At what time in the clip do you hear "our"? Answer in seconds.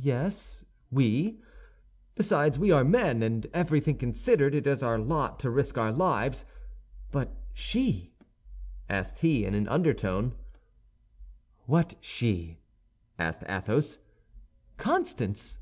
4.82-4.96, 5.76-5.92